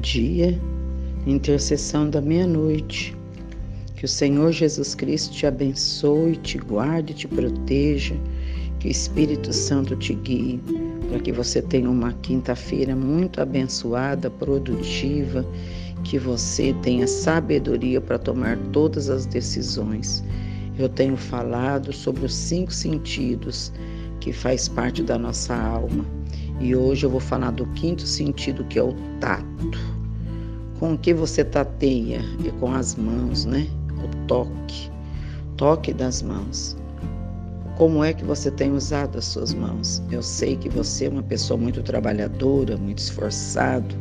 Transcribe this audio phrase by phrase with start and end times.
[0.00, 0.56] Dia,
[1.26, 3.16] intercessão da meia-noite.
[3.96, 8.14] Que o Senhor Jesus Cristo te abençoe, te guarde, te proteja.
[8.78, 10.60] Que o Espírito Santo te guie
[11.08, 15.44] para que você tenha uma quinta-feira muito abençoada, produtiva,
[16.04, 20.22] que você tenha sabedoria para tomar todas as decisões.
[20.78, 23.72] Eu tenho falado sobre os cinco sentidos
[24.20, 26.04] que faz parte da nossa alma.
[26.60, 29.87] E hoje eu vou falar do quinto sentido, que é o tato.
[30.78, 32.20] Com o que você tateia?
[32.46, 33.66] É com as mãos, né?
[34.04, 34.90] O toque.
[35.56, 36.76] Toque das mãos.
[37.76, 40.00] Como é que você tem usado as suas mãos?
[40.10, 43.94] Eu sei que você é uma pessoa muito trabalhadora, muito esforçado.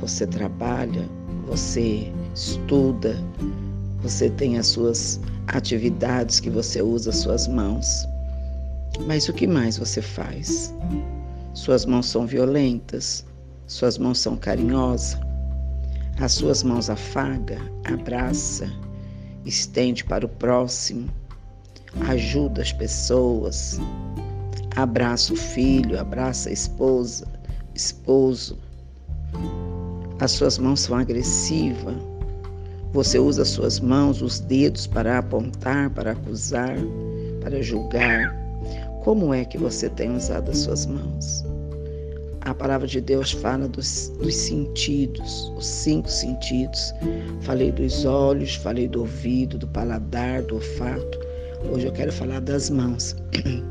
[0.00, 1.08] Você trabalha,
[1.46, 3.16] você estuda,
[4.02, 7.86] você tem as suas atividades que você usa as suas mãos.
[9.06, 10.74] Mas o que mais você faz?
[11.54, 13.24] Suas mãos são violentas,
[13.68, 15.16] suas mãos são carinhosas,
[16.18, 18.70] as suas mãos afaga, abraça,
[19.44, 21.08] estende para o próximo
[22.08, 23.78] ajuda as pessoas,
[24.76, 27.26] abraça o filho, abraça a esposa,
[27.74, 28.58] esposo.
[30.20, 31.96] As suas mãos são agressivas.
[32.92, 36.76] Você usa as suas mãos, os dedos para apontar, para acusar,
[37.40, 38.36] para julgar.
[39.02, 41.51] Como é que você tem usado as suas mãos?
[42.44, 46.92] A palavra de Deus fala dos, dos sentidos, os cinco sentidos.
[47.42, 51.20] Falei dos olhos, falei do ouvido, do paladar, do olfato.
[51.72, 53.16] Hoje eu quero falar das mãos.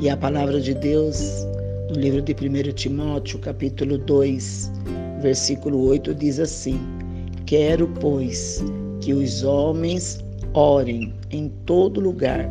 [0.00, 1.46] E a palavra de Deus,
[1.88, 4.72] no livro de 1 Timóteo, capítulo 2,
[5.22, 6.80] versículo 8, diz assim:
[7.46, 8.60] Quero, pois,
[9.00, 10.18] que os homens
[10.52, 12.50] orem em todo lugar,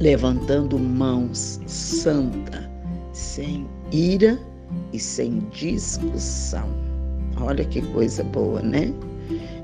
[0.00, 2.68] levantando mãos santa,
[3.12, 4.38] sem ira
[4.92, 6.68] e sem discussão.
[7.38, 8.92] Olha que coisa boa, né?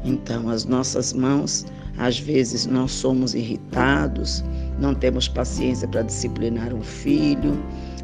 [0.04, 1.64] Então, as nossas mãos
[1.98, 4.42] às vezes nós somos irritados,
[4.78, 7.56] não temos paciência para disciplinar um filho,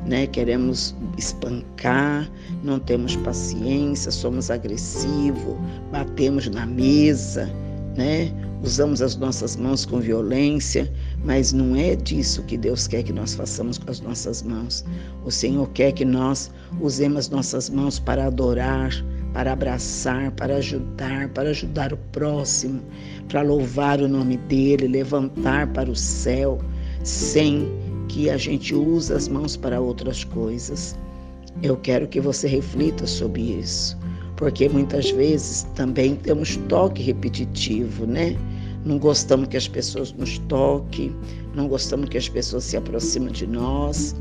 [0.06, 0.26] né?
[0.26, 2.30] Queremos espancar,
[2.62, 5.56] não temos paciência, somos agressivos,
[5.90, 7.50] batemos na mesa,
[7.96, 8.32] né?
[8.62, 10.92] Usamos as nossas mãos com violência,
[11.24, 14.84] mas não é disso que Deus quer que nós façamos com as nossas mãos.
[15.24, 18.90] O Senhor quer que nós usemos as nossas mãos para adorar,
[19.32, 22.80] para abraçar, para ajudar, para ajudar o próximo,
[23.28, 26.58] para louvar o nome dele, levantar para o céu,
[27.04, 27.68] sem
[28.08, 30.96] que a gente use as mãos para outras coisas.
[31.62, 33.98] Eu quero que você reflita sobre isso,
[34.36, 38.36] porque muitas vezes também temos toque repetitivo, né?
[38.88, 41.14] Não gostamos que as pessoas nos toquem,
[41.54, 44.16] não gostamos que as pessoas se aproximem de nós.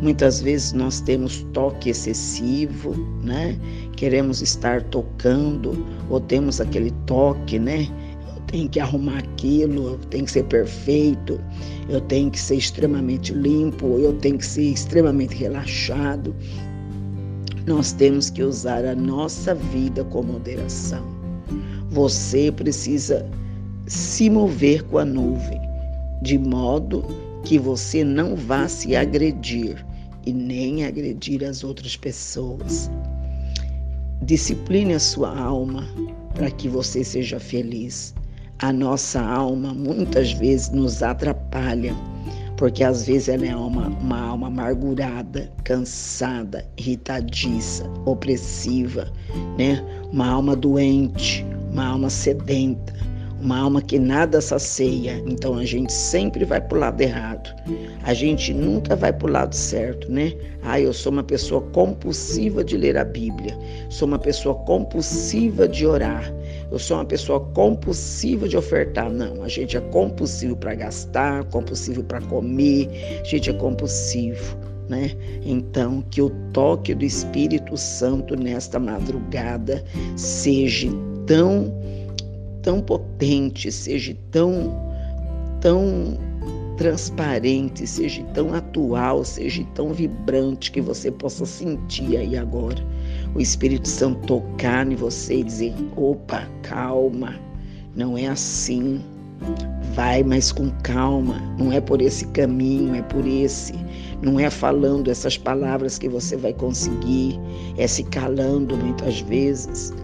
[0.00, 3.58] Muitas vezes nós temos toque excessivo, né?
[3.94, 7.86] Queremos estar tocando ou temos aquele toque, né?
[8.34, 11.38] Eu tenho que arrumar aquilo, eu tenho que ser perfeito,
[11.90, 16.34] eu tenho que ser extremamente limpo, eu tenho que ser extremamente relaxado.
[17.66, 21.04] Nós temos que usar a nossa vida com moderação.
[21.90, 23.30] Você precisa
[23.86, 25.60] se mover com a nuvem,
[26.20, 27.04] de modo
[27.44, 29.86] que você não vá se agredir
[30.26, 32.90] e nem agredir as outras pessoas.
[34.22, 35.86] Discipline a sua alma
[36.34, 38.12] para que você seja feliz.
[38.58, 41.94] A nossa alma muitas vezes nos atrapalha,
[42.56, 49.12] porque às vezes ela é uma, uma alma amargurada, cansada, irritadiça, opressiva,
[49.56, 49.80] né?
[50.10, 52.96] Uma alma doente, uma alma sedenta
[53.40, 55.22] uma alma que nada sacia.
[55.26, 57.54] Então a gente sempre vai para o lado errado.
[58.02, 60.32] A gente nunca vai para o lado certo, né?
[60.62, 63.56] Ah, eu sou uma pessoa compulsiva de ler a Bíblia.
[63.88, 66.32] Sou uma pessoa compulsiva de orar.
[66.70, 69.10] Eu sou uma pessoa compulsiva de ofertar.
[69.10, 72.88] Não, a gente é compulsivo para gastar, compulsivo para comer,
[73.20, 74.56] a gente é compulsivo.
[74.88, 75.12] Né?
[75.44, 79.84] Então, que o toque do Espírito Santo nesta madrugada
[80.16, 80.88] seja
[81.26, 81.72] tão
[82.66, 84.76] tão potente, seja tão,
[85.60, 86.18] tão
[86.76, 92.84] transparente, seja tão atual, seja tão vibrante que você possa sentir aí agora
[93.36, 97.38] o Espírito Santo tocar em você e dizer: opa, calma,
[97.94, 99.00] não é assim.
[99.94, 101.40] Vai, mas com calma.
[101.56, 103.74] Não é por esse caminho, é por esse.
[104.22, 107.38] Não é falando essas palavras que você vai conseguir,
[107.78, 109.94] é se calando muitas vezes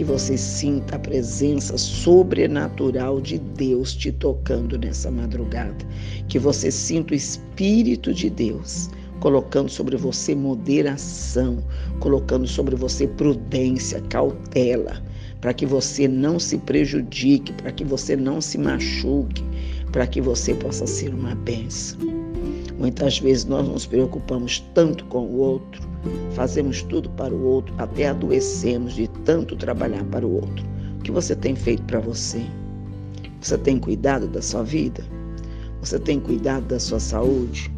[0.00, 5.76] que você sinta a presença sobrenatural de Deus te tocando nessa madrugada.
[6.26, 8.88] Que você sinta o Espírito de Deus
[9.20, 11.62] colocando sobre você moderação,
[11.98, 15.02] colocando sobre você prudência, cautela,
[15.38, 19.44] para que você não se prejudique, para que você não se machuque,
[19.92, 21.98] para que você possa ser uma bênção.
[22.78, 25.89] Muitas vezes nós nos preocupamos tanto com o outro,
[26.32, 30.64] fazemos tudo para o outro, até adoecemos de tanto trabalhar para o outro.
[30.98, 32.44] O que você tem feito para você?
[33.40, 35.02] Você tem cuidado da sua vida?
[35.80, 37.72] Você tem cuidado da sua saúde?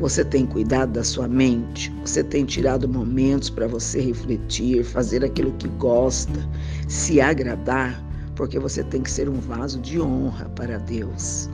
[0.00, 1.92] Você tem cuidado da sua mente?
[2.04, 6.40] Você tem tirado momentos para você refletir, fazer aquilo que gosta,
[6.88, 8.02] se agradar?
[8.34, 11.48] Porque você tem que ser um vaso de honra para Deus.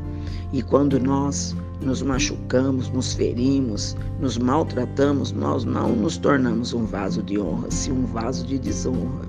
[0.52, 7.23] E quando nós nos machucamos, nos ferimos, nos maltratamos, nós não nos tornamos um vaso
[7.23, 9.29] de honra, sim um vaso de desonra.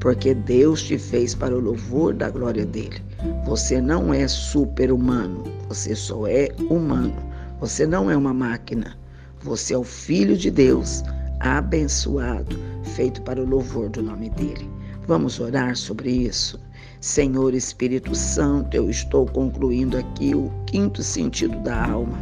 [0.00, 3.00] Porque Deus te fez para o louvor da glória dele.
[3.44, 7.14] Você não é super-humano, você só é humano.
[7.60, 8.96] Você não é uma máquina.
[9.42, 11.04] Você é o filho de Deus,
[11.38, 14.68] abençoado, feito para o louvor do nome dele.
[15.06, 16.58] Vamos orar sobre isso.
[17.02, 22.16] Senhor Espírito Santo, eu estou concluindo aqui o quinto sentido da alma.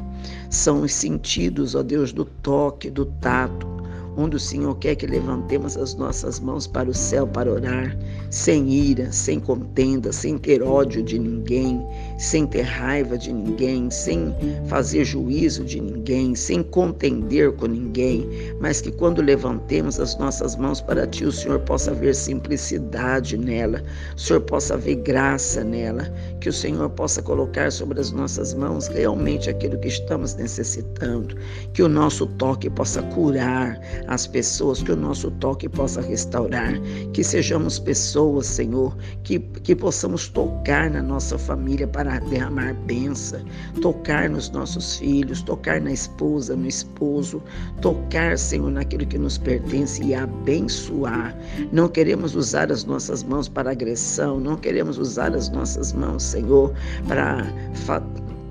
[0.48, 3.68] São os sentidos, ó Deus, do toque, do tato,
[4.16, 7.94] onde o Senhor quer que levantemos as nossas mãos para o céu para orar,
[8.30, 11.78] sem ira, sem contenda, sem ter ódio de ninguém,
[12.20, 14.34] sem ter raiva de ninguém, sem
[14.66, 18.28] fazer juízo de ninguém, sem contender com ninguém,
[18.60, 23.82] mas que quando levantemos as nossas mãos para Ti, o Senhor possa ver simplicidade nela,
[24.14, 28.86] o Senhor possa ver graça nela, que o Senhor possa colocar sobre as nossas mãos
[28.88, 31.34] realmente aquilo que estamos necessitando,
[31.72, 36.74] que o nosso toque possa curar, as pessoas, que o nosso toque possa restaurar,
[37.14, 43.40] que sejamos pessoas, Senhor, que, que possamos tocar na nossa família para derramar bênção,
[43.80, 47.42] tocar nos nossos filhos, tocar na esposa, no esposo,
[47.80, 51.36] tocar, Senhor, naquilo que nos pertence e abençoar.
[51.72, 56.72] Não queremos usar as nossas mãos para agressão, não queremos usar as nossas mãos, Senhor,
[57.06, 57.46] para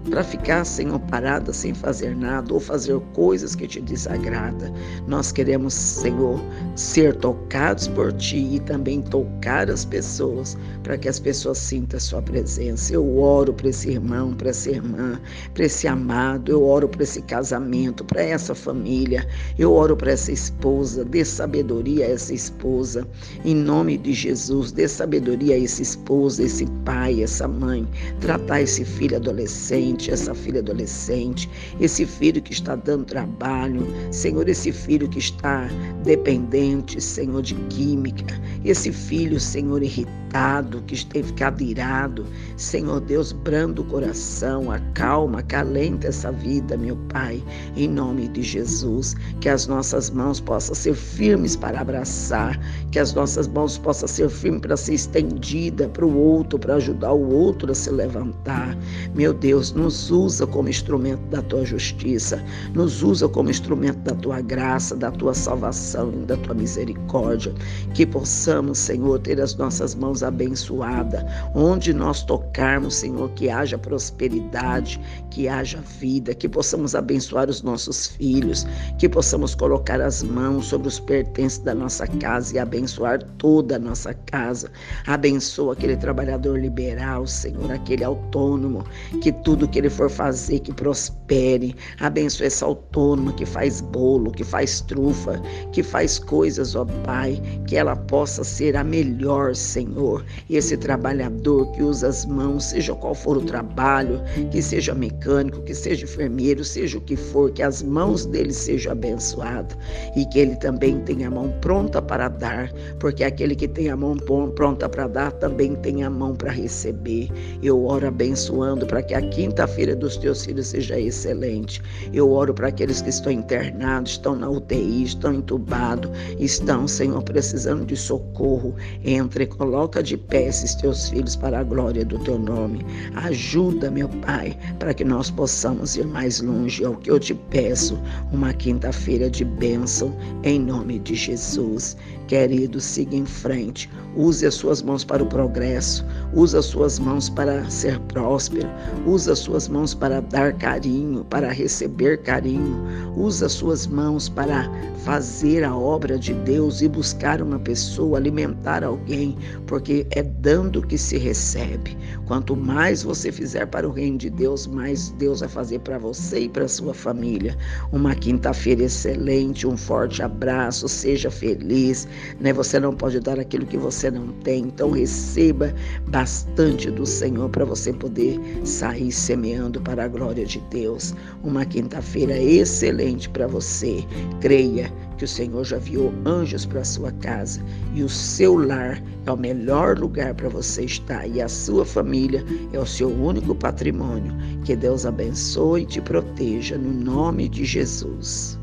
[0.09, 4.71] para ficar, Senhor, parada sem fazer nada ou fazer coisas que te desagrada.
[5.07, 6.41] Nós queremos, Senhor,
[6.75, 11.99] ser tocados por ti e também tocar as pessoas, para que as pessoas sintam a
[11.99, 12.93] sua presença.
[12.93, 15.19] Eu oro para esse irmão, para essa irmã,
[15.53, 20.31] para esse amado, eu oro para esse casamento, para essa família, eu oro para essa
[20.31, 23.07] esposa, dê sabedoria a essa esposa,
[23.43, 27.87] em nome de Jesus, dê sabedoria a esse esposo, esse pai, essa mãe,
[28.19, 31.49] tratar esse filho adolescente essa filha adolescente,
[31.79, 35.67] esse filho que está dando trabalho, Senhor, esse filho que está
[36.03, 42.25] dependente, Senhor, de química, esse filho, Senhor, irritado, que tem ficado irado,
[42.55, 47.43] Senhor Deus, brando o coração, acalma, acalenta essa vida, meu Pai,
[47.75, 52.59] em nome de Jesus, que as nossas mãos possam ser firmes para abraçar,
[52.91, 57.13] que as nossas mãos possam ser firmes para ser estendida para o outro, para ajudar
[57.13, 58.77] o outro a se levantar.
[59.15, 62.43] Meu Deus, nos usa como instrumento da tua justiça,
[62.73, 67.53] nos usa como instrumento da tua graça, da tua salvação, da tua misericórdia.
[67.93, 71.23] Que possamos, Senhor, ter as nossas mãos abençoadas,
[71.55, 74.99] onde nós tocarmos, Senhor, que haja prosperidade,
[75.31, 78.67] que haja vida, que possamos abençoar os nossos filhos,
[78.97, 83.79] que possamos colocar as mãos sobre os pertences da nossa casa e abençoar toda a
[83.79, 84.69] nossa casa.
[85.07, 88.83] Abençoa aquele trabalhador liberal, Senhor, aquele autônomo,
[89.21, 91.75] que tudo que ele for fazer, que prospere.
[91.99, 97.75] Abençoe essa autônoma que faz bolo, que faz trufa, que faz coisas, ó Pai, que
[97.75, 100.25] ela possa ser a melhor, Senhor.
[100.49, 104.21] E esse trabalhador que usa as mãos, seja qual for o trabalho,
[104.51, 108.91] que seja mecânico, que seja enfermeiro, seja o que for, que as mãos dele sejam
[108.91, 109.77] abençoadas
[110.15, 113.95] e que ele também tenha a mão pronta para dar, porque aquele que tem a
[113.95, 114.17] mão
[114.55, 117.29] pronta para dar também tem a mão para receber.
[117.61, 119.21] Eu oro abençoando para que a
[119.59, 121.81] quinta-feira dos teus filhos seja excelente.
[122.13, 127.85] Eu oro para aqueles que estão internados, estão na UTI, estão entubados, estão, Senhor, precisando
[127.85, 128.73] de socorro.
[129.03, 132.85] Entre, coloca de pé esses teus filhos para a glória do teu nome.
[133.15, 136.85] Ajuda, meu Pai, para que nós possamos ir mais longe.
[136.85, 137.99] É o que eu te peço,
[138.31, 141.97] uma quinta-feira de bênção, em nome de Jesus.
[142.29, 143.89] Querido, siga em frente.
[144.15, 146.05] Use as suas mãos para o progresso.
[146.31, 148.69] Use as suas mãos para ser próspero.
[149.07, 152.85] Use as suas mãos para dar carinho, para receber carinho.
[153.17, 154.69] Use as suas mãos para
[155.03, 160.99] fazer a obra de Deus e buscar uma pessoa, alimentar alguém, porque é dando que
[160.99, 161.97] se recebe.
[162.27, 166.41] Quanto mais você fizer para o reino de Deus, mais Deus vai fazer para você
[166.41, 167.57] e para sua família.
[167.91, 172.07] Uma quinta-feira excelente, um forte abraço, seja feliz,
[172.39, 172.53] né?
[172.53, 175.73] Você não pode dar aquilo que você não tem, então receba
[176.07, 181.13] bastante do Senhor para você poder sair semeando para a glória de Deus.
[181.43, 184.03] Uma quinta-feira excelente para você.
[184.41, 187.61] Creia que o Senhor já enviou anjos para a sua casa
[187.93, 192.43] e o seu lar é o melhor lugar para você estar e a sua família
[192.71, 194.33] é o seu único patrimônio.
[194.63, 198.57] Que Deus abençoe e te proteja no nome de Jesus.